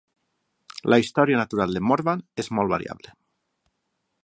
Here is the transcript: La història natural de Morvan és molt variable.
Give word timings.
La 0.93 0.97
història 1.03 1.41
natural 1.41 1.77
de 1.77 1.83
Morvan 1.91 2.25
és 2.45 2.51
molt 2.61 2.75
variable. 2.75 3.17